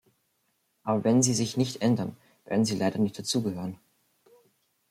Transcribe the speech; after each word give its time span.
Aber 0.81 1.03
wenn 1.03 1.21
sie 1.21 1.35
sich 1.35 1.57
nicht 1.57 1.83
ändern, 1.83 2.17
werden 2.45 2.65
sie 2.65 2.75
leider 2.75 2.97
nicht 2.97 3.19
dazugehören. 3.19 3.77